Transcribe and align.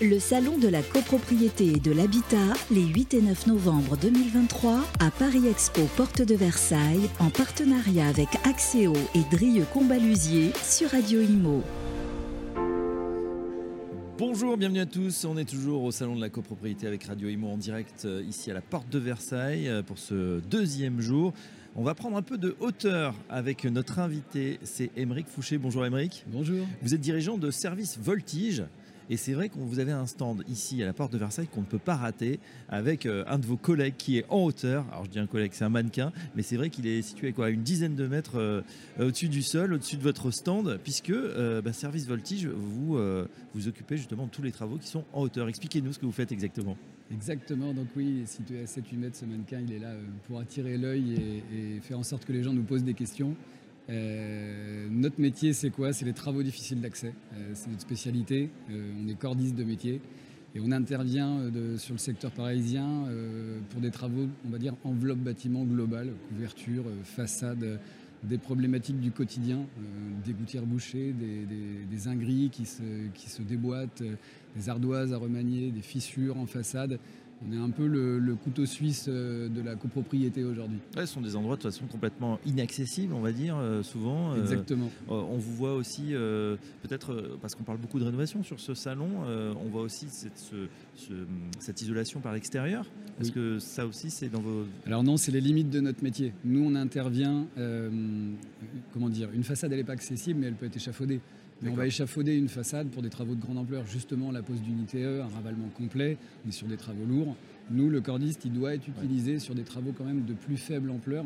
Le 0.00 0.20
salon 0.20 0.58
de 0.58 0.68
la 0.68 0.80
copropriété 0.80 1.72
et 1.72 1.80
de 1.80 1.90
l'habitat, 1.90 2.54
les 2.70 2.84
8 2.84 3.14
et 3.14 3.20
9 3.20 3.48
novembre 3.48 3.96
2023, 3.96 4.84
à 5.00 5.10
Paris 5.10 5.48
Expo 5.48 5.80
Porte 5.96 6.22
de 6.22 6.36
Versailles, 6.36 7.10
en 7.18 7.30
partenariat 7.30 8.06
avec 8.06 8.28
Axéo 8.44 8.92
et 9.16 9.36
Drieux 9.36 9.64
Combalusier 9.72 10.52
sur 10.62 10.90
Radio 10.90 11.20
Imo. 11.20 11.64
Bonjour, 14.18 14.56
bienvenue 14.56 14.78
à 14.78 14.86
tous. 14.86 15.24
On 15.24 15.36
est 15.36 15.48
toujours 15.48 15.82
au 15.82 15.90
salon 15.90 16.14
de 16.14 16.20
la 16.20 16.28
copropriété 16.28 16.86
avec 16.86 17.02
Radio 17.02 17.28
Imo 17.28 17.48
en 17.48 17.56
direct 17.56 18.04
euh, 18.04 18.22
ici 18.22 18.52
à 18.52 18.54
la 18.54 18.60
porte 18.60 18.88
de 18.90 19.00
Versailles 19.00 19.68
euh, 19.68 19.82
pour 19.82 19.98
ce 19.98 20.38
deuxième 20.48 21.00
jour. 21.00 21.32
On 21.74 21.82
va 21.82 21.96
prendre 21.96 22.16
un 22.16 22.22
peu 22.22 22.38
de 22.38 22.54
hauteur 22.60 23.16
avec 23.28 23.64
notre 23.64 23.98
invité, 23.98 24.60
c'est 24.62 24.92
Émeric 24.96 25.26
Fouché. 25.26 25.58
Bonjour 25.58 25.84
Émeric. 25.84 26.24
Bonjour. 26.28 26.64
Vous 26.82 26.94
êtes 26.94 27.00
dirigeant 27.00 27.36
de 27.36 27.50
service 27.50 27.98
Voltige. 27.98 28.62
Et 29.10 29.16
c'est 29.16 29.32
vrai 29.32 29.48
que 29.48 29.54
vous 29.58 29.78
avez 29.78 29.92
un 29.92 30.06
stand 30.06 30.44
ici 30.48 30.82
à 30.82 30.86
la 30.86 30.92
porte 30.92 31.12
de 31.12 31.18
Versailles 31.18 31.46
qu'on 31.46 31.62
ne 31.62 31.66
peut 31.66 31.78
pas 31.78 31.96
rater 31.96 32.40
avec 32.68 33.06
euh, 33.06 33.24
un 33.26 33.38
de 33.38 33.46
vos 33.46 33.56
collègues 33.56 33.94
qui 33.96 34.18
est 34.18 34.26
en 34.28 34.44
hauteur. 34.44 34.84
Alors 34.92 35.06
je 35.06 35.10
dis 35.10 35.18
un 35.18 35.26
collègue, 35.26 35.52
c'est 35.54 35.64
un 35.64 35.70
mannequin, 35.70 36.12
mais 36.36 36.42
c'est 36.42 36.56
vrai 36.56 36.68
qu'il 36.68 36.86
est 36.86 37.00
situé 37.00 37.32
quoi, 37.32 37.46
à 37.46 37.48
une 37.48 37.62
dizaine 37.62 37.94
de 37.94 38.06
mètres 38.06 38.38
euh, 38.38 38.62
au-dessus 38.98 39.28
du 39.28 39.42
sol, 39.42 39.72
au-dessus 39.72 39.96
de 39.96 40.02
votre 40.02 40.30
stand, 40.30 40.78
puisque 40.82 41.10
euh, 41.10 41.62
bah, 41.62 41.72
Service 41.72 42.06
Voltige, 42.06 42.46
vous 42.46 42.98
vous 43.54 43.68
occupez 43.68 43.96
justement 43.96 44.26
de 44.26 44.30
tous 44.30 44.42
les 44.42 44.52
travaux 44.52 44.76
qui 44.76 44.88
sont 44.88 45.04
en 45.12 45.22
hauteur. 45.22 45.48
Expliquez-nous 45.48 45.92
ce 45.92 45.98
que 45.98 46.06
vous 46.06 46.12
faites 46.12 46.32
exactement. 46.32 46.76
Exactement, 47.10 47.72
donc 47.72 47.86
oui, 47.96 48.22
situé 48.26 48.60
à 48.60 48.64
7-8 48.64 48.96
mètres, 48.96 49.16
ce 49.16 49.24
mannequin, 49.24 49.60
il 49.66 49.72
est 49.72 49.78
là 49.78 49.92
pour 50.26 50.38
attirer 50.38 50.76
l'œil 50.76 51.42
et, 51.52 51.80
faire 51.80 51.98
en 51.98 52.02
sorte 52.02 52.26
que 52.26 52.32
les 52.32 52.42
gens 52.42 52.52
nous 52.52 52.62
posent 52.62 52.84
des 52.84 52.94
questions. 52.94 53.34
Euh, 53.90 54.88
notre 54.90 55.20
métier, 55.20 55.52
c'est 55.52 55.70
quoi? 55.70 55.92
C'est 55.92 56.04
les 56.04 56.12
travaux 56.12 56.42
difficiles 56.42 56.80
d'accès. 56.80 57.14
Euh, 57.34 57.50
c'est 57.54 57.70
notre 57.70 57.82
spécialité. 57.82 58.50
Euh, 58.70 58.92
on 59.02 59.08
est 59.08 59.18
cordiste 59.18 59.54
de 59.54 59.64
métier. 59.64 60.00
Et 60.54 60.60
on 60.60 60.72
intervient 60.72 61.42
sur 61.76 61.92
le 61.92 61.98
secteur 61.98 62.30
parisien 62.30 63.04
pour 63.68 63.82
des 63.82 63.90
travaux, 63.90 64.28
on 64.46 64.48
va 64.48 64.56
dire, 64.56 64.74
enveloppe 64.82 65.18
bâtiment 65.18 65.62
global, 65.62 66.10
couverture, 66.30 66.84
façade, 67.04 67.78
des 68.22 68.38
problématiques 68.38 68.98
du 68.98 69.10
quotidien, 69.10 69.66
des 70.24 70.32
gouttières 70.32 70.64
bouchées, 70.64 71.12
des, 71.12 71.44
des, 71.84 72.08
ingris 72.08 72.48
qui 72.50 72.64
se 72.64 73.42
déboîtent, 73.42 74.02
des 74.56 74.68
ardoises 74.70 75.12
à 75.12 75.18
remanier, 75.18 75.70
des 75.70 75.82
fissures 75.82 76.38
en 76.38 76.46
façade. 76.46 76.98
On 77.46 77.52
est 77.52 77.58
un 77.58 77.70
peu 77.70 77.86
le, 77.86 78.34
couteau 78.34 78.66
suisse 78.66 79.06
euh, 79.08 79.48
de 79.48 79.62
la 79.62 79.76
copropriété 79.76 80.44
aujourd'hui. 80.44 80.78
ce 80.96 81.06
sont 81.06 81.20
des 81.20 81.36
endroits 81.36 81.56
de 81.56 81.62
toute 81.62 81.70
façon 81.70 81.86
complètement 81.86 82.38
inaccessibles, 82.44 83.14
on 83.14 83.20
va 83.20 83.32
dire, 83.32 83.56
euh, 83.56 83.82
souvent. 83.82 84.32
Euh, 84.32 84.40
Exactement. 84.40 84.90
on 85.08 85.36
vous 85.36 85.54
voit 85.54 85.74
aussi, 85.74 86.14
peut-être, 86.82 87.38
parce 87.40 87.54
qu'on 87.54 87.64
parle 87.64 87.78
beaucoup 87.78 87.98
de 87.98 88.04
rénovation 88.04 88.42
sur 88.42 88.60
ce 88.60 88.74
salon, 88.74 89.08
on 89.26 89.68
voit 89.68 89.82
aussi 89.82 90.06
cette, 90.08 90.52
cette 91.58 91.82
isolation 91.82 92.20
par 92.20 92.32
l'extérieur. 92.32 92.86
Est-ce 93.20 93.32
que 93.32 93.58
ça 93.58 93.86
aussi, 93.86 94.10
c'est 94.10 94.28
dans 94.28 94.40
vos... 94.40 94.64
Alors 94.86 95.02
non, 95.02 95.16
c'est 95.16 95.32
les 95.32 95.40
limites 95.40 95.70
de 95.70 95.80
notre 95.80 96.02
métier. 96.02 96.32
Nous, 96.44 96.62
on 96.64 96.74
intervient, 96.74 97.46
comment 98.92 99.08
dire, 99.08 99.28
une 99.34 99.44
façade, 99.44 99.72
elle 99.72 99.78
n'est 99.78 99.84
pas 99.84 99.92
accessible, 99.92 100.40
mais 100.40 100.46
elle 100.46 100.54
peut 100.54 100.66
être 100.66 100.76
échafaudée 100.76 101.20
on 101.66 101.74
va 101.74 101.86
échafauder 101.86 102.36
une 102.36 102.48
façade 102.48 102.88
pour 102.88 103.02
des 103.02 103.10
travaux 103.10 103.34
de 103.34 103.40
grande 103.40 103.58
ampleur, 103.58 103.86
justement 103.86 104.30
la 104.30 104.42
pose 104.42 104.60
d'unité 104.62 105.02
E, 105.02 105.22
un 105.22 105.28
ravalement 105.28 105.68
complet, 105.76 106.16
mais 106.44 106.52
sur 106.52 106.66
des 106.66 106.76
travaux 106.76 107.04
lourds. 107.04 107.36
Nous, 107.70 107.90
le 107.90 108.00
cordiste, 108.00 108.44
il 108.44 108.52
doit 108.52 108.74
être 108.74 108.88
utilisé 108.88 109.38
sur 109.38 109.54
des 109.54 109.64
travaux 109.64 109.92
quand 109.96 110.04
même 110.04 110.24
de 110.24 110.34
plus 110.34 110.56
faible 110.56 110.90
ampleur, 110.90 111.24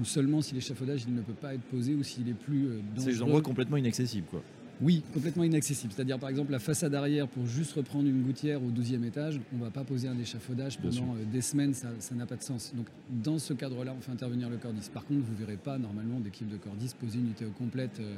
ou 0.00 0.04
seulement 0.04 0.42
si 0.42 0.54
l'échafaudage 0.54 1.04
il 1.06 1.14
ne 1.14 1.20
peut 1.20 1.34
pas 1.34 1.54
être 1.54 1.62
posé 1.62 1.94
ou 1.94 2.02
s'il 2.02 2.28
est 2.28 2.34
plus 2.34 2.66
euh, 2.66 2.80
dangereux. 2.96 3.10
C'est 3.10 3.12
des 3.12 3.22
endroits 3.22 3.42
complètement 3.42 3.76
inaccessibles, 3.76 4.26
quoi. 4.28 4.42
Oui, 4.80 5.02
complètement 5.12 5.44
inaccessible. 5.44 5.92
C'est-à-dire, 5.94 6.18
par 6.18 6.28
exemple, 6.28 6.50
la 6.50 6.58
façade 6.58 6.94
arrière, 6.94 7.28
pour 7.28 7.46
juste 7.46 7.72
reprendre 7.74 8.08
une 8.08 8.22
gouttière 8.22 8.62
au 8.62 8.70
12e 8.70 9.04
étage, 9.04 9.40
on 9.52 9.58
ne 9.58 9.62
va 9.62 9.70
pas 9.70 9.84
poser 9.84 10.08
un 10.08 10.18
échafaudage 10.18 10.78
pendant 10.78 11.14
euh, 11.14 11.24
des 11.32 11.40
semaines, 11.40 11.74
ça 11.74 12.14
n'a 12.14 12.26
pas 12.26 12.36
de 12.36 12.42
sens. 12.42 12.72
Donc, 12.74 12.86
dans 13.08 13.38
ce 13.38 13.54
cadre-là, 13.54 13.94
on 13.96 14.00
fait 14.00 14.10
intervenir 14.10 14.50
le 14.50 14.56
cordiste. 14.56 14.92
Par 14.92 15.04
contre, 15.04 15.20
vous 15.20 15.32
ne 15.32 15.38
verrez 15.38 15.56
pas, 15.56 15.78
normalement, 15.78 16.18
d'équipe 16.18 16.48
de 16.48 16.56
cordiste 16.56 16.96
poser 16.96 17.18
une 17.18 17.26
unité 17.26 17.44
complète 17.56 18.00
euh, 18.00 18.14
euh, 18.14 18.16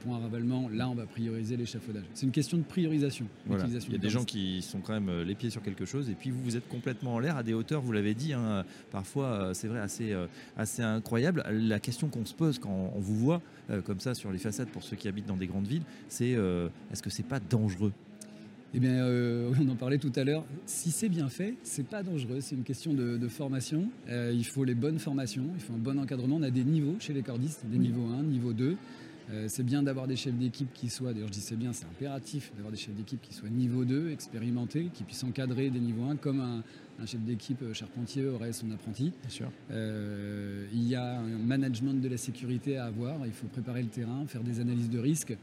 pour 0.00 0.14
un 0.14 0.18
ravalement. 0.18 0.68
Là, 0.68 0.88
on 0.88 0.94
va 0.94 1.06
prioriser 1.06 1.56
l'échafaudage. 1.56 2.04
C'est 2.14 2.26
une 2.26 2.32
question 2.32 2.58
de 2.58 2.62
priorisation. 2.62 3.26
Il 3.48 3.92
y 3.92 3.94
a 3.94 3.98
des 3.98 4.10
gens 4.10 4.24
qui 4.24 4.62
sont 4.62 4.80
quand 4.80 4.92
même 4.92 5.22
les 5.22 5.34
pieds 5.34 5.50
sur 5.50 5.62
quelque 5.62 5.84
chose, 5.84 6.08
et 6.10 6.14
puis 6.14 6.30
vous, 6.30 6.42
vous 6.42 6.56
êtes 6.56 6.68
complètement 6.68 7.14
en 7.14 7.18
l'air 7.18 7.36
à 7.36 7.42
des 7.42 7.54
hauteurs, 7.54 7.82
vous 7.82 7.92
l'avez 7.92 8.14
dit, 8.14 8.32
hein, 8.32 8.64
parfois, 8.90 9.52
c'est 9.54 9.68
vrai, 9.68 9.80
assez, 9.80 10.14
assez 10.56 10.82
incroyable. 10.82 11.44
La 11.50 11.80
question 11.80 12.08
qu'on 12.08 12.24
se 12.24 12.34
pose 12.34 12.58
quand 12.58 12.92
on 12.94 13.00
vous 13.00 13.16
voit 13.16 13.42
comme 13.84 14.00
ça 14.00 14.14
sur 14.14 14.32
les 14.32 14.38
façades 14.38 14.68
pour 14.68 14.82
ceux 14.82 14.96
qui 14.96 15.08
habitent 15.08 15.26
dans 15.26 15.36
des 15.36 15.46
grandes 15.46 15.66
villes, 15.66 15.84
c'est 16.08 16.34
euh, 16.34 16.68
est-ce 16.92 17.02
que 17.02 17.10
c'est 17.10 17.22
pas 17.22 17.40
dangereux? 17.40 17.92
Eh 18.74 18.80
bien, 18.80 18.92
euh, 18.92 19.52
on 19.60 19.68
en 19.68 19.76
parlait 19.76 19.98
tout 19.98 20.12
à 20.16 20.24
l'heure. 20.24 20.44
Si 20.66 20.90
c'est 20.90 21.08
bien 21.08 21.28
fait, 21.28 21.54
c'est 21.62 21.86
pas 21.86 22.02
dangereux. 22.02 22.40
C'est 22.40 22.54
une 22.54 22.64
question 22.64 22.94
de, 22.94 23.28
formation. 23.28 23.88
Euh, 24.08 24.32
il 24.34 24.44
faut 24.44 24.64
les 24.64 24.74
bonnes 24.74 24.98
formations, 24.98 25.44
il 25.54 25.60
faut 25.60 25.74
un 25.74 25.78
bon 25.78 25.98
encadrement. 25.98 26.36
On 26.36 26.42
a 26.42 26.50
des 26.50 26.64
niveaux 26.64 26.96
chez 26.98 27.12
les 27.12 27.22
cordistes, 27.22 27.64
des 27.64 27.78
niveaux 27.78 28.06
1, 28.06 28.22
niveau 28.22 28.52
2. 28.52 28.76
C'est 29.46 29.64
bien 29.64 29.82
d'avoir 29.82 30.06
des 30.06 30.16
chefs 30.16 30.34
d'équipe 30.34 30.72
qui 30.72 30.88
soient, 30.88 31.12
d'ailleurs 31.12 31.28
je 31.28 31.32
dis 31.32 31.40
c'est 31.40 31.56
bien, 31.56 31.72
c'est 31.72 31.86
impératif 31.86 32.52
d'avoir 32.54 32.70
des 32.70 32.78
chefs 32.78 32.94
d'équipe 32.94 33.20
qui 33.22 33.32
soient 33.34 33.48
niveau 33.48 33.84
2, 33.84 34.10
expérimentés, 34.10 34.90
qui 34.92 35.04
puissent 35.04 35.24
encadrer 35.24 35.70
des 35.70 35.80
niveaux 35.80 36.04
1 36.04 36.16
comme 36.16 36.40
un, 36.40 36.62
chef 37.06 37.20
d'équipe 37.20 37.60
charpentier 37.72 38.26
aurait 38.26 38.52
son 38.52 38.70
apprenti. 38.70 39.12
Bien 39.22 39.30
sûr. 39.30 39.50
il 39.70 40.88
y 40.88 40.94
a 40.94 41.18
un 41.18 41.38
management 41.38 42.00
de 42.00 42.08
la 42.08 42.16
sécurité 42.16 42.76
à 42.76 42.86
avoir, 42.86 43.26
il 43.26 43.32
faut 43.32 43.48
préparer 43.48 43.82
le 43.82 43.88
terrain, 43.88 44.24
faire 44.26 44.42
des 44.42 44.60
analyses 44.60 44.90
de 44.90 44.98
risques. 44.98 45.36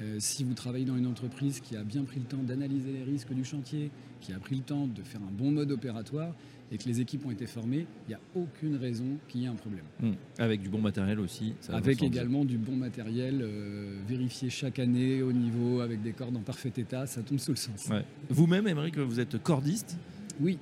Euh, 0.00 0.16
si 0.18 0.44
vous 0.44 0.54
travaillez 0.54 0.84
dans 0.84 0.96
une 0.96 1.06
entreprise 1.06 1.60
qui 1.60 1.76
a 1.76 1.82
bien 1.82 2.04
pris 2.04 2.20
le 2.20 2.26
temps 2.26 2.42
d'analyser 2.42 2.92
les 2.92 3.02
risques 3.02 3.32
du 3.32 3.44
chantier, 3.44 3.90
qui 4.20 4.32
a 4.32 4.38
pris 4.38 4.56
le 4.56 4.62
temps 4.62 4.86
de 4.86 5.02
faire 5.02 5.20
un 5.20 5.32
bon 5.32 5.50
mode 5.50 5.72
opératoire 5.72 6.34
et 6.70 6.78
que 6.78 6.84
les 6.84 7.00
équipes 7.00 7.24
ont 7.26 7.30
été 7.30 7.46
formées, 7.46 7.86
il 8.06 8.10
n'y 8.10 8.14
a 8.14 8.20
aucune 8.34 8.76
raison 8.76 9.16
qu'il 9.26 9.42
y 9.42 9.44
ait 9.44 9.48
un 9.48 9.54
problème. 9.54 9.84
Hmm. 10.00 10.12
Avec 10.38 10.62
du 10.62 10.68
bon 10.68 10.80
matériel 10.80 11.18
aussi. 11.18 11.54
avec 11.68 12.02
également 12.02 12.44
du 12.44 12.58
bon 12.58 12.76
matériel 12.76 13.40
euh, 13.42 13.98
vérifié 14.06 14.50
chaque 14.50 14.78
année 14.78 15.22
au 15.22 15.32
niveau 15.32 15.80
avec 15.80 16.02
des 16.02 16.12
cordes 16.12 16.36
en 16.36 16.42
parfait 16.42 16.72
état, 16.76 17.06
ça 17.06 17.22
tombe 17.22 17.38
sous 17.38 17.52
le 17.52 17.56
sens. 17.56 17.88
Vous-même, 18.28 18.68
Émeric, 18.68 18.98
vous 18.98 19.18
êtes 19.18 19.42
cordiste 19.42 19.96
Oui. 20.40 20.58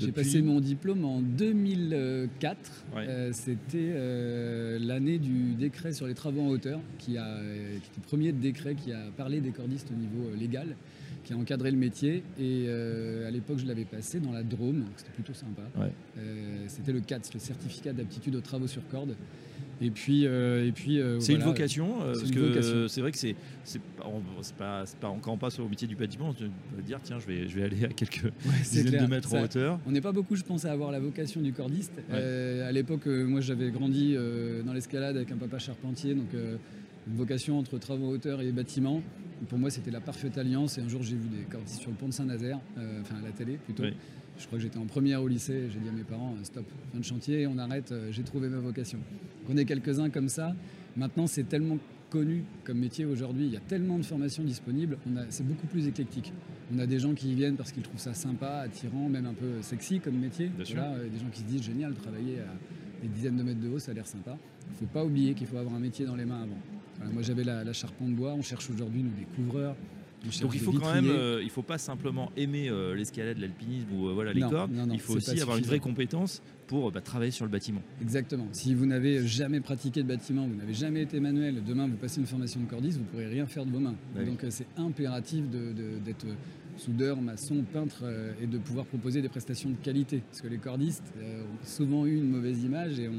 J'ai 0.00 0.12
passé 0.12 0.42
mon 0.42 0.60
diplôme 0.60 1.04
en 1.04 1.20
2004. 1.20 2.58
Euh, 2.96 3.30
c'était 3.32 3.92
euh, 3.92 4.78
l'année 4.80 5.18
du 5.18 5.54
décret 5.54 5.92
sur 5.92 6.06
les 6.06 6.14
travaux 6.14 6.40
en 6.40 6.48
hauteur, 6.48 6.80
qui, 6.98 7.18
a, 7.18 7.38
qui 7.72 7.76
était 7.76 7.96
le 7.96 8.06
premier 8.06 8.32
décret 8.32 8.74
qui 8.74 8.92
a 8.92 9.00
parlé 9.16 9.40
des 9.40 9.50
cordistes 9.50 9.90
au 9.90 9.98
niveau 9.98 10.28
euh, 10.28 10.36
légal, 10.36 10.74
qui 11.24 11.34
a 11.34 11.36
encadré 11.36 11.70
le 11.70 11.76
métier. 11.76 12.22
Et 12.38 12.68
à 12.68 13.30
l'époque, 13.30 13.58
je 13.58 13.66
l'avais 13.66 13.84
passé 13.84 14.20
dans 14.20 14.32
la 14.32 14.42
Drôme, 14.42 14.84
c'était 14.96 15.12
plutôt 15.12 15.34
sympa. 15.34 15.62
c'était 16.66 16.92
le 16.92 17.00
CATS, 17.00 17.34
le 17.34 17.40
certificat 17.40 17.92
d'aptitude 17.92 18.34
aux 18.36 18.40
travaux 18.40 18.66
sur 18.66 18.86
corde. 18.88 19.14
Et 19.82 19.90
puis, 19.90 20.26
euh, 20.26 20.66
et 20.66 20.72
puis 20.72 21.00
euh, 21.00 21.20
c'est 21.20 21.32
une 21.32 21.42
vocation 21.42 22.02
euh, 22.02 22.12
parce 22.12 22.30
que 22.30 22.86
c'est 22.88 23.00
vrai 23.00 23.12
que 23.12 23.18
c'est 23.18 23.34
c'est 23.64 23.80
pas, 24.58 24.84
pas 25.00 25.08
encore 25.08 25.38
pas 25.38 25.48
sur 25.48 25.64
le 25.64 25.70
métier 25.70 25.88
du 25.88 25.96
bâtiment. 25.96 26.34
Tu 26.34 26.44
vas 26.44 26.82
dire 26.82 26.98
tiens 27.02 27.18
je 27.18 27.26
vais 27.26 27.48
je 27.48 27.56
vais 27.56 27.64
aller 27.64 27.84
à 27.84 27.88
quelques 27.88 28.30
dizaines 28.62 29.02
de 29.02 29.06
mètres 29.06 29.34
en 29.34 29.42
hauteur. 29.42 29.80
On 29.86 29.92
n'est 29.92 30.02
pas 30.02 30.12
beaucoup 30.12 30.36
je 30.36 30.42
pense 30.42 30.66
à 30.66 30.72
avoir 30.72 30.90
la 30.90 31.00
vocation 31.00 31.40
du 31.40 31.52
cordiste. 31.52 31.92
à 32.10 32.72
l'époque 32.72 33.06
moi 33.06 33.40
j'avais 33.40 33.70
grandi 33.70 34.16
dans 34.64 34.72
l'escalade 34.72 35.16
avec 35.16 35.32
un 35.32 35.36
papa 35.36 35.58
charpentier 35.58 36.14
donc 36.14 36.28
une 36.34 37.16
vocation 37.16 37.58
entre 37.58 37.78
travaux 37.78 38.08
en 38.08 38.10
hauteur 38.10 38.42
et 38.42 38.52
bâtiment. 38.52 39.02
Pour 39.48 39.58
moi 39.58 39.70
c'était 39.70 39.90
la 39.90 40.00
parfaite 40.00 40.36
alliance 40.38 40.78
et 40.78 40.82
un 40.82 40.88
jour 40.88 41.02
j'ai 41.02 41.16
vu 41.16 41.28
des 41.28 41.44
cordistes 41.44 41.80
sur 41.80 41.90
le 41.90 41.96
pont 41.96 42.08
de 42.08 42.12
Saint-Nazaire, 42.12 42.60
enfin 43.00 43.16
à 43.16 43.22
la 43.22 43.32
télé 43.32 43.56
plutôt. 43.56 43.84
Je 44.38 44.46
crois 44.46 44.58
que 44.58 44.62
j'étais 44.62 44.78
en 44.78 44.86
première 44.86 45.22
au 45.22 45.28
lycée, 45.28 45.68
j'ai 45.70 45.80
dit 45.80 45.88
à 45.88 45.92
mes 45.92 46.04
parents, 46.04 46.34
stop, 46.44 46.64
fin 46.92 46.98
de 46.98 47.04
chantier, 47.04 47.46
on 47.46 47.58
arrête, 47.58 47.92
j'ai 48.10 48.22
trouvé 48.22 48.48
ma 48.48 48.58
vocation. 48.58 48.98
On 49.48 49.56
est 49.56 49.66
quelques-uns 49.66 50.08
comme 50.08 50.28
ça. 50.28 50.54
Maintenant, 50.96 51.26
c'est 51.26 51.44
tellement 51.44 51.78
connu 52.08 52.44
comme 52.64 52.78
métier 52.78 53.04
aujourd'hui, 53.04 53.46
il 53.46 53.52
y 53.52 53.56
a 53.56 53.60
tellement 53.60 53.98
de 53.98 54.02
formations 54.02 54.42
disponibles, 54.42 54.96
c'est 55.28 55.46
beaucoup 55.46 55.66
plus 55.66 55.86
éclectique. 55.86 56.32
On 56.74 56.78
a 56.78 56.86
des 56.86 56.98
gens 56.98 57.14
qui 57.14 57.32
y 57.32 57.34
viennent 57.34 57.56
parce 57.56 57.72
qu'ils 57.72 57.82
trouvent 57.82 58.00
ça 58.00 58.14
sympa, 58.14 58.62
attirant, 58.64 59.08
même 59.08 59.26
un 59.26 59.34
peu 59.34 59.60
sexy 59.60 60.00
comme 60.00 60.16
métier. 60.16 60.50
Voilà, 60.56 60.94
des 60.98 61.18
gens 61.18 61.28
qui 61.30 61.40
se 61.40 61.44
disent 61.44 61.62
génial, 61.62 61.94
travailler 61.94 62.38
à 62.38 63.02
des 63.02 63.08
dizaines 63.08 63.36
de 63.36 63.42
mètres 63.42 63.60
de 63.60 63.68
haut, 63.68 63.78
ça 63.78 63.90
a 63.90 63.94
l'air 63.94 64.06
sympa. 64.06 64.38
Il 64.68 64.72
ne 64.72 64.78
faut 64.78 64.92
pas 64.92 65.04
oublier 65.04 65.34
qu'il 65.34 65.46
faut 65.46 65.56
avoir 65.56 65.74
un 65.74 65.80
métier 65.80 66.06
dans 66.06 66.16
les 66.16 66.24
mains 66.24 66.42
avant. 66.42 66.58
Moi 67.12 67.22
j'avais 67.22 67.44
la, 67.44 67.64
la 67.64 67.72
charpente 67.72 68.10
bois, 68.10 68.32
on 68.32 68.42
cherche 68.42 68.68
aujourd'hui 68.70 69.02
nous 69.02 69.10
des 69.10 69.26
couvreurs, 69.36 69.76
donc 70.24 70.54
il 70.54 70.60
faut 70.60 70.72
quand 70.72 70.92
même, 70.92 71.08
euh, 71.08 71.40
il 71.42 71.50
faut 71.50 71.62
pas 71.62 71.78
simplement 71.78 72.30
aimer 72.36 72.68
euh, 72.68 72.94
l'escalade, 72.94 73.38
l'alpinisme 73.38 73.88
ou 73.94 74.08
euh, 74.08 74.12
voilà 74.12 74.32
les 74.32 74.40
cordes. 74.40 74.70
il 74.92 75.00
faut 75.00 75.14
aussi 75.14 75.40
avoir 75.40 75.56
une 75.56 75.64
vraie 75.64 75.80
compétence 75.80 76.42
pour 76.66 76.92
bah, 76.92 77.00
travailler 77.00 77.30
sur 77.30 77.44
le 77.44 77.50
bâtiment. 77.50 77.82
Exactement. 78.00 78.46
Si 78.52 78.74
vous 78.74 78.86
n'avez 78.86 79.26
jamais 79.26 79.60
pratiqué 79.60 80.02
de 80.02 80.08
bâtiment, 80.08 80.46
vous 80.46 80.54
n'avez 80.54 80.74
jamais 80.74 81.02
été 81.02 81.20
manuel, 81.20 81.62
demain 81.66 81.88
vous 81.88 81.96
passez 81.96 82.20
une 82.20 82.26
formation 82.26 82.60
de 82.60 82.66
cordiste, 82.66 82.98
vous 82.98 83.04
ne 83.04 83.08
pourrez 83.08 83.26
rien 83.26 83.46
faire 83.46 83.64
de 83.64 83.70
vos 83.70 83.80
mains. 83.80 83.94
Bah 84.14 84.24
Donc 84.24 84.44
c'est 84.50 84.66
impératif 84.76 85.44
d'être 85.48 86.26
soudeur, 86.80 87.20
maçon, 87.20 87.64
peintre 87.72 88.04
et 88.42 88.46
de 88.46 88.58
pouvoir 88.58 88.86
proposer 88.86 89.22
des 89.22 89.28
prestations 89.28 89.70
de 89.70 89.76
qualité. 89.76 90.22
Parce 90.28 90.40
que 90.40 90.48
les 90.48 90.58
cordistes 90.58 91.12
ont 91.18 91.66
souvent 91.66 92.06
eu 92.06 92.16
une 92.16 92.30
mauvaise 92.30 92.62
image 92.64 92.98
et 92.98 93.10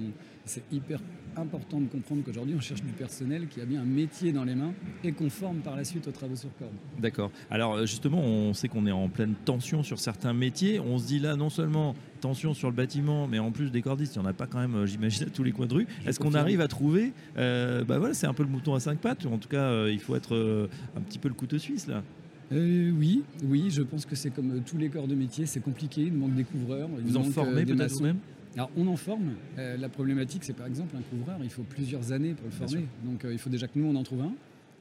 c'est 0.46 0.64
hyper 0.72 1.00
important 1.38 1.80
de 1.80 1.88
comprendre 1.88 2.24
qu'aujourd'hui, 2.24 2.56
on 2.58 2.62
cherche 2.62 2.84
du 2.84 2.92
personnel 2.92 3.48
qui 3.48 3.62
a 3.62 3.66
bien 3.66 3.82
un 3.82 3.86
métier 3.86 4.34
dans 4.34 4.44
les 4.44 4.56
mains 4.56 4.74
et 5.04 5.12
qu'on 5.12 5.30
forme 5.30 5.58
par 5.58 5.76
la 5.76 5.84
suite 5.84 6.08
aux 6.08 6.12
travaux 6.12 6.36
sur 6.36 6.50
corde. 6.58 6.74
D'accord. 7.00 7.32
Alors 7.50 7.76
euh, 7.76 7.86
justement, 7.86 8.20
on 8.20 8.54
sait 8.54 8.68
qu'on 8.68 8.86
est 8.86 8.92
en 8.92 9.08
pleine 9.08 9.36
tension 9.46 9.84
sur 9.84 10.00
certains 10.00 10.34
métiers. 10.34 10.80
On 10.80 10.98
se 10.98 11.08
dit 11.08 11.20
là, 11.20 11.36
non 11.36 11.50
seulement 11.50 11.96
tension 12.20 12.54
sur 12.54 12.70
le 12.70 12.76
bâtiment, 12.76 13.28
mais 13.28 13.40
en 13.40 13.52
plus 13.52 13.72
des 13.72 13.82
cordistes, 13.82 14.16
il 14.16 14.20
n'y 14.20 14.26
en 14.26 14.30
a 14.30 14.34
pas 14.34 14.48
quand 14.48 14.60
même, 14.60 14.76
euh, 14.76 14.86
j'imagine, 14.86 15.28
à 15.28 15.30
tous 15.30 15.44
les 15.44 15.52
coins 15.52 15.68
de 15.68 15.74
rue. 15.74 15.88
Est-ce 16.06 16.20
qu'on 16.20 16.34
arrive 16.34 16.62
à 16.62 16.68
trouver 16.68 17.14
euh, 17.38 17.84
Bah 17.84 17.98
voilà, 17.98 18.14
c'est 18.14 18.28
un 18.28 18.34
peu 18.34 18.44
le 18.44 18.50
mouton 18.50 18.76
à 18.76 18.80
cinq 18.80 19.00
pattes. 19.00 19.26
En 19.26 19.38
tout 19.38 19.50
cas, 19.50 19.88
il 19.88 20.00
faut 20.00 20.16
être 20.16 20.70
un 20.96 21.02
petit 21.02 21.20
peu 21.20 21.30
le 21.30 21.34
couteau 21.34 21.58
suisse 21.58 21.88
là. 21.88 22.04
Oui, 22.52 23.24
oui, 23.46 23.70
je 23.70 23.82
pense 23.82 24.06
que 24.06 24.16
c'est 24.16 24.30
comme 24.30 24.62
tous 24.66 24.78
les 24.78 24.90
corps 24.90 25.08
de 25.08 25.16
métier, 25.16 25.46
c'est 25.46 25.62
compliqué, 25.62 26.02
il 26.02 26.14
manque 26.14 26.36
des 26.36 26.44
couvreurs. 26.44 26.90
Vous 27.04 27.18
en 27.18 27.24
formez 27.24 27.66
peut-être 27.66 27.94
vous-même? 27.94 28.18
Alors 28.56 28.70
on 28.76 28.88
en 28.88 28.96
forme. 28.96 29.36
Euh, 29.58 29.78
la 29.78 29.90
problématique, 29.90 30.44
c'est 30.44 30.56
par 30.56 30.68
exemple 30.68 30.96
un 30.98 31.02
couvreur, 31.02 31.38
il 31.42 31.50
faut 31.50 31.64
plusieurs 31.64 32.12
années 32.12 32.34
pour 32.34 32.46
le 32.46 32.52
former. 32.52 32.86
Donc 33.06 33.24
euh, 33.24 33.32
il 33.32 33.40
faut 33.40 33.50
déjà 33.50 33.68
que 33.68 33.80
nous 33.80 33.86
on 33.86 33.96
en 33.96 34.04
trouve 34.04 34.22
un. 34.22 34.34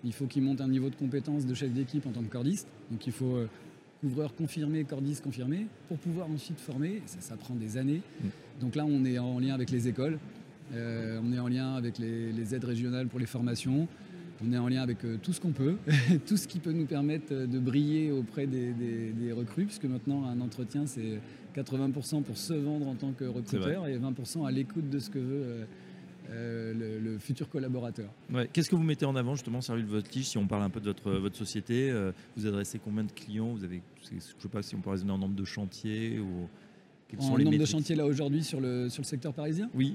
Il 0.03 0.13
faut 0.13 0.27
qu'il 0.27 0.43
monte 0.43 0.61
un 0.61 0.69
niveau 0.69 0.89
de 0.89 0.97
compétence 0.97 1.47
de 1.47 1.55
chef 1.55 1.71
d'équipe 1.71 2.07
en 2.07 2.11
tant 2.11 2.23
que 2.23 2.31
cordiste. 2.31 2.67
Donc 2.91 3.07
il 3.07 3.13
faut 3.13 3.37
euh, 3.37 3.49
couvreur 4.01 4.35
confirmé, 4.35 4.85
cordiste 4.85 5.23
confirmé, 5.23 5.67
pour 5.89 5.99
pouvoir 5.99 6.29
ensuite 6.31 6.59
former. 6.59 7.03
Ça, 7.07 7.37
prend 7.37 7.55
des 7.55 7.77
années. 7.77 8.01
Mm. 8.23 8.29
Donc 8.61 8.77
là, 8.77 8.87
on 8.87 9.05
est 9.05 9.19
en 9.19 9.39
lien 9.39 9.55
avec 9.55 9.71
les 9.71 9.89
écoles. 9.89 10.19
on 10.73 11.33
est 11.33 11.39
en 11.39 11.49
lien 11.49 11.75
avec 11.75 11.99
les, 11.99 12.55
aides 12.55 12.65
régionales 12.65 13.09
pour 13.09 13.21
les 13.21 13.27
formations. 13.27 13.87
On 14.43 14.53
est 14.53 14.59
en 14.59 14.69
lien 14.69 14.83
avec 14.83 14.99
tout 15.23 15.33
ce 15.33 15.41
qu'on 15.41 15.53
peut, 15.53 15.77
tout 16.27 16.37
ce 16.37 16.49
qui 16.49 16.59
peut 16.61 16.73
nous 16.73 16.87
permettre 16.87 17.33
de 17.35 17.59
briller 17.59 18.11
auprès 18.11 18.47
des, 18.47 18.73
des 18.73 19.33
recrues, 19.33 19.67
puisque 19.67 19.85
maintenant 19.85 20.25
un 20.25 20.41
entretien, 20.41 20.87
c'est 20.87 21.21
80% 21.55 22.23
pour 22.23 22.37
se 22.37 22.55
vendre 22.55 22.89
en 22.89 22.95
tant 22.95 23.13
que 23.13 23.25
recruteur 23.25 23.87
et 23.87 23.99
20% 23.99 24.47
à 24.47 24.51
l'écoute 24.51 24.89
de 24.89 24.99
ce 24.99 25.11
que 25.11 25.19
veut 25.19 25.43
euh, 25.43 25.65
euh, 26.31 27.01
le, 27.01 27.19
futur 27.19 27.49
collaborateur. 27.49 28.11
Qu'est-ce 28.53 28.71
que 28.71 28.77
vous 28.77 28.83
mettez 28.83 29.05
en 29.05 29.17
avant 29.17 29.35
justement, 29.35 29.61
Servile 29.61 29.87
Voltige, 29.87 30.29
si 30.29 30.39
on 30.39 30.47
parle 30.47 30.63
un 30.63 30.71
peu 30.71 30.81
de 30.81 30.87
votre, 30.87 31.11
votre 31.13 31.37
société 31.37 31.91
euh, 31.91 32.13
Vous 32.37 32.47
adressez 32.47 32.79
combien 32.79 33.05
de 33.05 33.13
clients 33.13 33.53
Vous 33.53 33.65
avez, 33.65 33.83
Je 34.09 34.15
ne 34.15 34.21
sais 34.21 34.49
pas 34.51 34.63
si 34.63 34.75
on 34.75 34.81
peut 34.81 34.91
raisonner 34.91 35.13
en 35.13 35.19
nombre 35.19 35.35
de 35.35 35.45
chantiers 35.45 36.21
ou 36.21 36.49
en 37.19 37.39
nombre 37.39 37.59
de 37.59 37.65
chantiers 37.65 37.97
là 37.97 38.07
aujourd'hui 38.07 38.45
sur 38.45 38.61
le, 38.61 38.89
sur 38.89 39.03
le 39.03 39.07
secteur 39.07 39.33
parisien? 39.33 39.69
Oui. 39.75 39.95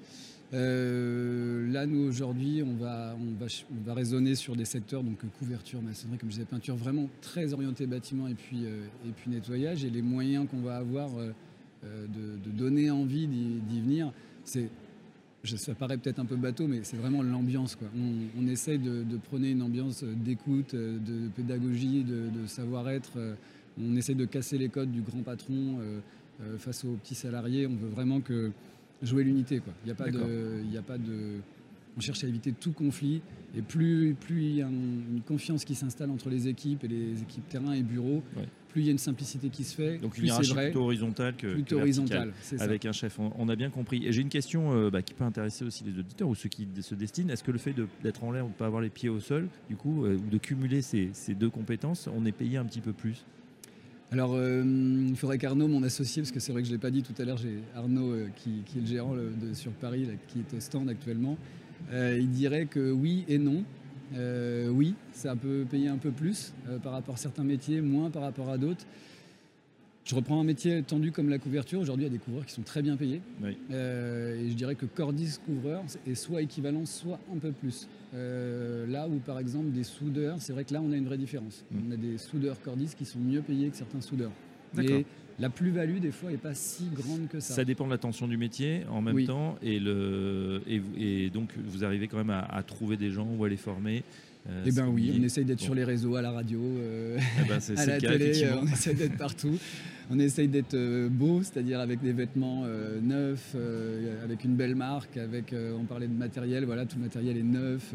là, 0.52 1.86
nous 1.86 2.08
aujourd'hui, 2.08 2.64
on 2.64 2.74
va, 2.76 3.16
on, 3.20 3.40
va, 3.40 3.48
on 3.72 3.88
va 3.88 3.94
raisonner 3.94 4.36
sur 4.36 4.56
des 4.56 4.66
secteurs, 4.66 5.04
donc 5.04 5.18
couverture, 5.40 5.82
maçonnerie, 5.82 6.18
comme 6.18 6.30
je 6.30 6.36
disais, 6.36 6.46
peinture, 6.46 6.76
vraiment 6.76 7.10
très 7.22 7.54
orienté 7.54 7.88
bâtiment 7.88 8.28
et 8.28 8.36
puis, 8.36 8.64
et 8.64 9.12
puis 9.16 9.30
nettoyage. 9.30 9.84
Et 9.84 9.90
les 9.90 10.02
moyens 10.02 10.48
qu'on 10.50 10.62
va 10.62 10.78
avoir 10.78 11.10
euh, 11.86 12.08
de, 12.08 12.52
donner 12.52 12.90
envie 12.90 13.28
d'y 13.28 13.82
venir. 13.82 14.12
C'est 14.44 14.70
ça 15.44 15.76
paraît 15.76 15.98
peut-être 15.98 16.20
un 16.20 16.26
peu 16.26 16.38
bateau, 16.38 16.68
mais 16.68 16.80
c'est 16.84 16.98
vraiment 16.98 17.22
l'ambiance. 17.22 17.78
On, 17.96 18.42
on, 18.42 18.48
essaye 18.48 18.80
de, 18.80 19.04
prôner 19.18 19.52
une 19.52 19.62
ambiance 19.62 20.04
d'écoute, 20.04 20.74
de 20.74 21.28
pédagogie, 21.36 22.04
de, 22.04 22.48
savoir-être. 22.48 23.12
On 23.80 23.96
essaye 23.96 24.16
de 24.16 24.26
casser 24.26 24.58
les 24.58 24.70
codes 24.70 24.92
du 24.92 25.02
grand 25.02 25.22
patron 25.22 25.78
euh, 26.42 26.58
face 26.58 26.84
aux 26.86 26.94
petits 26.94 27.16
salariés. 27.16 27.68
On 27.68 27.76
veut 27.76 27.90
vraiment 27.90 28.22
que 28.22 28.52
jouer 29.02 29.24
l'unité. 29.24 29.62
Il 29.84 29.86
n'y 29.88 29.92
a 29.92 29.96
pas 29.96 30.10
de, 30.10 30.62
il 30.70 30.78
a 30.78 30.82
pas 30.82 30.98
de, 30.98 31.40
on 31.98 32.02
cherche 32.02 32.24
à 32.24 32.28
éviter 32.28 32.52
tout 32.52 32.72
conflit. 32.72 33.22
Et 33.58 33.62
plus, 33.62 34.16
plus 34.20 34.44
il 34.44 34.56
y 34.56 34.62
a 34.62 34.68
une 34.68 35.22
confiance 35.26 35.64
qui 35.64 35.76
s'installe 35.76 36.12
entre 36.12 36.30
les 36.30 36.48
équipes 36.48 36.84
et 36.84 36.88
les 36.88 37.22
équipes 37.22 37.48
terrain 37.48 37.74
et 37.74 37.84
bureau, 37.84 38.22
plus 38.70 38.82
il 38.82 38.86
y 38.86 38.90
a 38.90 38.92
une 38.92 38.98
simplicité 38.98 39.50
qui 39.50 39.64
se 39.64 39.76
fait. 39.76 39.98
Donc 40.00 40.18
une 40.18 40.26
hiérarchie 40.26 40.54
plutôt 40.54 40.84
horizontale 40.84 41.36
que, 41.38 41.54
plutôt 41.54 41.80
horizontale, 41.80 42.34
avec 42.60 42.86
un 42.86 42.92
chef. 42.92 43.18
On, 43.20 43.48
a 43.48 43.56
bien 43.56 43.70
compris. 43.70 44.06
Et 44.06 44.12
j'ai 44.12 44.22
une 44.22 44.30
question 44.30 44.74
euh, 44.74 44.90
bah, 44.90 45.02
qui 45.02 45.14
peut 45.14 45.24
intéresser 45.24 45.64
aussi 45.64 45.86
les 45.86 45.98
auditeurs 45.98 46.28
ou 46.28 46.36
ceux 46.36 46.50
qui 46.50 46.68
se 46.82 46.96
destinent. 46.96 47.30
Est-ce 47.30 47.44
que 47.44 47.52
le 47.52 47.58
fait 47.58 47.74
d'être 48.04 48.24
en 48.24 48.32
l'air 48.32 48.44
ou 48.44 48.50
de 48.50 48.54
ne 48.54 48.58
pas 48.58 48.66
avoir 48.66 48.82
les 48.82 48.90
pieds 48.90 49.10
au 49.10 49.22
sol, 49.22 49.48
du 49.70 49.78
coup, 49.78 50.06
euh, 50.06 50.18
ou 50.18 50.30
de 50.30 50.38
cumuler 50.38 50.82
ces, 50.82 51.12
deux 51.30 51.50
compétences, 51.50 52.10
on 52.14 52.26
est 52.26 52.34
payé 52.34 52.58
un 52.58 52.66
petit 52.66 52.82
peu 52.82 52.92
plus? 52.92 53.24
Alors, 54.12 54.36
euh, 54.36 54.63
il 55.10 55.16
faudrait 55.16 55.38
qu'Arnaud, 55.38 55.68
mon 55.68 55.84
associé, 55.84 56.22
parce 56.22 56.31
que 56.31 56.40
c'est 56.40 56.52
vrai 56.52 56.62
que 56.62 56.68
je 56.68 56.72
ne 56.72 56.78
l'ai 56.78 56.81
pas 56.81 56.92
dit 56.92 57.02
tout 57.02 57.19
à 57.19 57.25
l'heure, 57.25 57.38
j'ai 57.38 57.60
Arnaud 57.75 58.16
qui, 58.36 58.62
est 58.78 58.80
le 58.80 58.86
gérant 58.86 59.16
sur 59.54 59.72
Paris, 59.72 60.07
qui 60.28 60.40
est 60.40 60.56
au 60.56 60.60
stand 60.60 60.90
actuellement, 60.90 61.38
il 61.92 62.30
dirait 62.30 62.66
que 62.66 62.92
oui 62.92 63.25
et 63.28 63.38
non. 63.38 63.63
Euh, 64.13 64.69
oui, 64.69 64.94
ça 65.13 65.36
peut 65.36 65.66
payer 65.69 65.88
un 65.88 65.98
peu 65.98 66.12
plus 66.12 66.54
euh, 66.69 66.78
par 66.78 66.94
rapport 66.94 67.16
à 67.16 67.18
certains 67.18 67.44
métiers, 67.44 67.81
moins 67.81 68.10
par 68.10 68.22
rapport 68.22 68.50
à 68.50 68.57
d'autres. 68.57 68.86
Je 70.06 70.13
reprends 70.13 70.40
un 70.40 70.44
métier 70.44 70.84
tendu 70.84 71.12
comme 71.12 71.30
la 71.30 71.40
couverture. 71.40 71.80
Aujourd'hui, 71.80 72.06
il 72.06 72.10
y 72.12 72.13
a 72.13 72.16
des 72.16 72.24
couvreurs 72.24 72.46
qui 72.46 72.54
sont 72.54 72.62
très 72.62 72.84
bien 72.84 72.96
payés. 72.96 73.22
Euh, 73.72 74.40
et 74.40 74.50
je 74.50 74.54
dirais 74.54 74.75
que 74.75 74.86
cordis 74.86 75.40
couvreur 75.44 75.84
est 76.06 76.13
soit 76.13 76.44
équivalent, 76.44 76.86
soit 76.86 77.19
un 77.34 77.40
peu 77.40 77.52
plus. 77.52 77.88
là 78.13 79.07
où, 79.07 79.18
par 79.18 79.40
exemple, 79.40 79.72
des 79.72 79.84
soudeurs, 79.84 80.38
c'est 80.40 80.54
vrai 80.54 80.63
que 80.63 80.74
là, 80.74 80.81
on 80.81 80.92
a 80.92 80.96
une 80.96 81.06
vraie 81.06 81.18
différence. 81.18 81.66
Mm. 81.72 81.78
On 81.88 81.92
a 81.92 81.98
des 81.98 82.18
soudeurs 82.19 82.62
cordis 82.62 82.94
qui 82.96 83.04
sont 83.04 83.19
mieux 83.19 83.42
payés 83.42 83.69
que 83.69 83.78
certains 83.78 84.02
soudeurs. 84.02 84.31
Mais 84.75 85.06
la 85.40 85.50
plus-value, 85.50 85.98
des 85.98 86.12
fois, 86.12 86.31
n'est 86.31 86.38
pas 86.38 86.54
si 86.54 86.86
grande 86.94 87.28
que 87.28 87.40
ça. 87.40 87.56
Ça 87.56 87.66
dépend 87.66 87.86
de 87.86 87.92
la 87.92 87.98
tension 87.98 88.28
du 88.28 88.38
métier 88.38 88.84
en 88.90 89.01
même 89.01 89.25
temps. 89.25 89.56
Et, 89.62 89.80
le, 89.80 90.62
et, 90.68 91.30
donc, 91.30 91.54
vous 91.58 91.84
arrivez 91.84 92.08
quand 92.08 92.18
même 92.18 92.30
à, 92.30 92.63
trouver 92.63 92.96
des 92.96 93.12
gens 93.12 93.28
ou 93.38 93.44
à 93.44 93.50
les 93.50 93.58
former. 93.58 94.04
Euh, 94.48 94.64
eh 94.66 94.72
bien 94.72 94.88
oui, 94.88 95.12
on 95.20 95.24
essaye 95.24 95.46
d'être 95.46 95.60
sur 95.60 95.74
les 95.74 95.84
réseaux, 95.84 96.16
à 96.16 96.22
la 96.22 96.32
radio, 96.32 96.60
euh, 96.62 97.18
eh 97.42 97.50
ben, 97.50 97.60
à 97.78 97.86
la 97.86 97.98
télé, 98.00 98.44
euh, 98.44 98.58
on 98.62 98.68
essaye 98.68 98.94
d'être 98.94 99.18
partout. 99.18 99.58
on 100.12 100.20
essaye 100.20 100.48
d'être 100.48 101.08
beau, 101.08 101.42
c'est-à-dire 101.42 101.80
avec 101.80 102.02
des 102.02 102.14
vêtements 102.14 102.64
neufs, 103.02 103.56
avec 104.24 104.44
une 104.44 104.56
belle 104.56 104.76
marque, 104.76 105.18
avec, 105.18 105.56
on 105.80 105.86
parlait 105.86 106.08
de 106.08 106.14
matériel, 106.14 106.66
voilà, 106.66 106.86
tout 106.86 106.98
le 106.98 107.04
matériel 107.04 107.38
est 107.38 107.44
neuf 107.44 107.94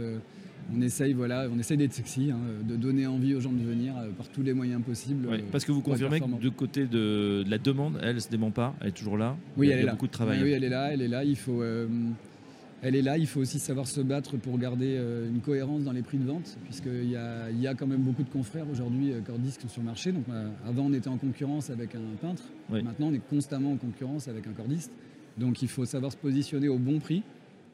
on 0.72 0.80
essaye, 0.82 1.14
voilà, 1.14 1.48
on 1.52 1.58
essaye 1.58 1.78
d'être 1.78 1.94
sexy, 1.94 2.30
hein, 2.30 2.38
de 2.62 2.76
donner 2.76 3.04
envie 3.06 3.34
aux 3.34 3.40
gens 3.40 3.50
de 3.50 3.62
venir 3.62 3.94
par 4.16 4.28
tous 4.28 4.42
les 4.42 4.52
moyens 4.52 4.80
possibles. 4.82 5.26
Parce 5.50 5.64
que 5.64 5.72
vous 5.72 5.80
confirmez 5.80 6.20
que 6.20 6.40
du 6.40 6.52
côté 6.52 6.86
de, 6.86 7.42
la 7.48 7.58
demande, 7.58 7.98
elle 8.02 8.16
ne 8.16 8.20
se 8.20 8.28
dément 8.28 8.52
pas, 8.52 8.74
elle 8.80 8.88
est 8.88 8.92
toujours 8.92 9.16
là. 9.16 9.36
Oui, 9.56 9.68
il 9.68 9.70
y 9.70 9.72
a, 9.72 9.80
est 9.80 9.90
beaucoup 9.90 10.06
de 10.06 10.12
travail. 10.12 10.40
Oui, 10.42 10.50
elle 10.50 10.62
est 10.62 10.68
là, 10.68 10.92
elle 10.92 11.02
est 11.02 11.08
là. 11.08 11.24
Il 11.24 11.34
faut, 11.34 11.62
elle 12.82 12.94
est 12.94 13.02
là. 13.02 13.18
Il 13.18 13.26
faut 13.26 13.40
aussi 13.40 13.58
savoir 13.58 13.86
se 13.86 14.00
battre 14.00 14.36
pour 14.36 14.58
garder 14.58 14.96
une 15.28 15.40
cohérence 15.40 15.82
dans 15.82 15.92
les 15.92 16.02
prix 16.02 16.18
de 16.18 16.26
vente, 16.26 16.56
puisqu'il 16.64 17.10
y 17.10 17.16
a, 17.16 17.50
y 17.50 17.66
a 17.66 17.74
quand 17.74 17.86
même 17.86 18.02
beaucoup 18.02 18.22
de 18.22 18.30
confrères 18.30 18.66
aujourd'hui 18.70 19.12
cordistes 19.26 19.68
sur 19.68 19.80
le 19.80 19.86
marché. 19.86 20.12
Donc, 20.12 20.24
avant, 20.66 20.84
on 20.84 20.92
était 20.92 21.08
en 21.08 21.16
concurrence 21.16 21.70
avec 21.70 21.94
un 21.94 22.16
peintre. 22.20 22.44
Maintenant, 22.70 23.08
on 23.08 23.12
est 23.14 23.28
constamment 23.28 23.72
en 23.72 23.76
concurrence 23.76 24.28
avec 24.28 24.46
un 24.46 24.52
cordiste. 24.52 24.92
Donc, 25.38 25.62
il 25.62 25.68
faut 25.68 25.84
savoir 25.84 26.12
se 26.12 26.16
positionner 26.16 26.68
au 26.68 26.78
bon 26.78 26.98
prix 26.98 27.22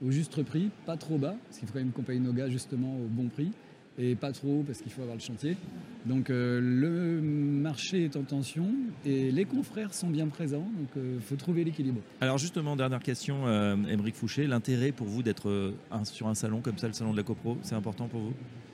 au 0.05 0.11
juste 0.11 0.43
prix, 0.43 0.71
pas 0.85 0.97
trop 0.97 1.19
bas, 1.19 1.37
parce 1.45 1.59
qu'il 1.59 1.69
faut 1.69 1.75
quand 1.75 1.81
même 1.81 1.93
qu'on 1.93 2.21
nos 2.21 2.33
gars 2.33 2.49
justement 2.49 2.95
au 2.97 3.07
bon 3.09 3.29
prix, 3.29 3.51
et 3.99 4.15
pas 4.15 4.33
trop 4.33 4.63
parce 4.67 4.81
qu'il 4.81 4.93
faut 4.93 5.03
avoir 5.03 5.17
le 5.17 5.23
chantier. 5.23 5.57
Donc 6.05 6.31
euh, 6.31 6.61
le 6.61 7.21
marché 7.21 8.05
est 8.05 8.17
en 8.17 8.23
tension 8.23 8.69
et 9.05 9.33
les 9.33 9.45
confrères 9.45 9.93
sont 9.93 10.09
bien 10.09 10.29
présents, 10.29 10.69
donc 10.79 10.89
il 10.95 11.03
euh, 11.03 11.21
faut 11.21 11.35
trouver 11.35 11.65
l'équilibre. 11.65 12.01
Alors 12.21 12.39
justement, 12.39 12.77
dernière 12.77 13.03
question, 13.03 13.47
euh, 13.47 13.77
Fouché, 14.15 14.47
l'intérêt 14.47 14.93
pour 14.93 15.09
vous 15.09 15.23
d'être 15.23 15.75
sur 16.05 16.29
un 16.29 16.35
salon 16.35 16.61
comme 16.61 16.79
ça, 16.79 16.87
le 16.87 16.93
salon 16.93 17.13
de 17.13 17.17
la 17.17 17.23
CoPro, 17.23 17.59
c'est 17.63 17.75
important 17.75 18.07
pour 18.07 18.21
vous? 18.21 18.33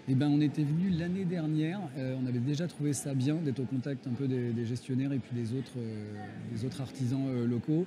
Eh 0.09 0.15
ben, 0.15 0.29
on 0.29 0.41
était 0.41 0.65
venu 0.65 0.91
l'année 0.91 1.25
dernière, 1.25 1.81
on 1.97 2.27
avait 2.27 2.41
déjà 2.41 2.67
trouvé 2.67 2.93
ça 2.93 3.15
bien 3.15 3.37
d'être 3.37 3.61
au 3.61 3.65
contact 3.65 4.07
un 4.09 4.13
peu 4.13 4.27
des, 4.27 4.67
gestionnaires 4.67 5.13
et 5.13 5.19
puis 5.19 5.35
des 5.35 5.53
autres, 5.53 5.79
des 6.53 6.65
autres 6.65 6.81
artisans 6.81 7.45
locaux. 7.45 7.87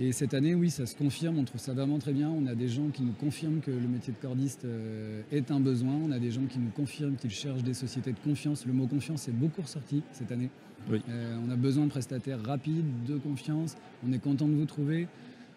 Et 0.00 0.12
cette 0.12 0.32
année, 0.32 0.54
oui, 0.54 0.70
ça 0.70 0.86
se 0.86 0.94
confirme, 0.94 1.38
on 1.38 1.44
trouve 1.44 1.60
ça 1.60 1.72
vraiment 1.72 1.98
très 1.98 2.12
bien. 2.12 2.30
On 2.30 2.46
a 2.46 2.54
des 2.54 2.68
gens 2.68 2.86
qui 2.92 3.02
nous 3.02 3.14
confirment 3.14 3.60
que 3.60 3.72
le 3.72 3.88
métier 3.88 4.12
de 4.12 4.18
cordiste 4.18 4.64
euh, 4.64 5.22
est 5.32 5.50
un 5.50 5.58
besoin. 5.58 5.92
On 6.06 6.12
a 6.12 6.20
des 6.20 6.30
gens 6.30 6.44
qui 6.48 6.60
nous 6.60 6.70
confirment 6.70 7.16
qu'ils 7.16 7.32
cherchent 7.32 7.64
des 7.64 7.74
sociétés 7.74 8.12
de 8.12 8.18
confiance. 8.20 8.64
Le 8.64 8.72
mot 8.72 8.86
confiance 8.86 9.26
est 9.26 9.32
beaucoup 9.32 9.62
ressorti 9.62 10.04
cette 10.12 10.30
année. 10.30 10.50
Euh, 10.92 11.36
on 11.44 11.50
a 11.50 11.56
besoin 11.56 11.86
de 11.86 11.90
prestataires 11.90 12.40
rapides, 12.44 12.86
de 13.08 13.18
confiance. 13.18 13.76
On 14.06 14.12
est 14.12 14.20
content 14.20 14.46
de 14.46 14.54
vous 14.54 14.66
trouver. 14.66 15.08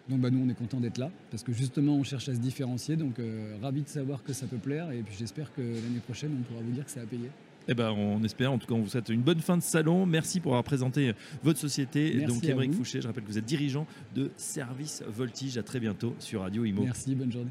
Donc 0.08 0.20
bah, 0.20 0.30
nous, 0.30 0.44
on 0.44 0.48
est 0.48 0.54
content 0.54 0.80
d'être 0.80 0.98
là, 0.98 1.10
parce 1.30 1.42
que 1.42 1.52
justement, 1.52 1.96
on 1.96 2.02
cherche 2.02 2.28
à 2.28 2.34
se 2.34 2.40
différencier. 2.40 2.96
Donc 2.96 3.18
euh, 3.18 3.56
ravi 3.62 3.82
de 3.82 3.88
savoir 3.88 4.22
que 4.22 4.32
ça 4.32 4.46
peut 4.46 4.58
plaire. 4.58 4.90
Et 4.90 5.02
puis 5.02 5.14
j'espère 5.18 5.52
que 5.52 5.60
l'année 5.60 6.00
prochaine, 6.04 6.30
on 6.38 6.42
pourra 6.42 6.60
vous 6.62 6.72
dire 6.72 6.84
que 6.84 6.90
ça 6.90 7.00
a 7.00 7.06
payé. 7.06 7.30
Eh 7.68 7.74
ben, 7.74 7.90
on 7.92 8.22
espère. 8.24 8.52
En 8.52 8.58
tout 8.58 8.66
cas, 8.66 8.74
on 8.74 8.80
vous 8.80 8.88
souhaite 8.88 9.08
une 9.08 9.22
bonne 9.22 9.40
fin 9.40 9.56
de 9.56 9.62
salon. 9.62 10.04
Merci 10.04 10.40
pour 10.40 10.52
avoir 10.52 10.64
présenté 10.64 11.12
votre 11.44 11.60
société. 11.60 12.14
Merci 12.16 12.34
Donc, 12.34 12.44
Émeric 12.44 12.74
Fouché, 12.74 13.00
je 13.00 13.06
rappelle 13.06 13.22
que 13.22 13.28
vous 13.28 13.38
êtes 13.38 13.44
dirigeant 13.44 13.86
de 14.16 14.32
Service 14.36 15.04
Voltige. 15.06 15.56
À 15.58 15.62
très 15.62 15.78
bientôt 15.78 16.14
sur 16.18 16.40
Radio 16.40 16.64
Imo. 16.64 16.82
Merci, 16.82 17.14
bonne 17.14 17.30
journée. 17.30 17.50